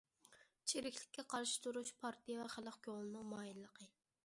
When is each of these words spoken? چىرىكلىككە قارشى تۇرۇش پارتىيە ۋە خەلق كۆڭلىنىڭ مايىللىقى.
چىرىكلىككە 0.71 1.25
قارشى 1.33 1.59
تۇرۇش 1.67 1.93
پارتىيە 2.05 2.41
ۋە 2.41 2.49
خەلق 2.57 2.83
كۆڭلىنىڭ 2.89 3.31
مايىللىقى. 3.35 3.91